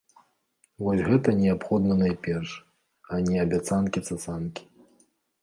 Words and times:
Вось 0.83 1.03
што 1.17 1.29
неабходна 1.41 1.97
найперш, 1.99 2.49
а 3.11 3.21
не 3.29 3.37
абяцанкі-цацанкі. 3.45 4.61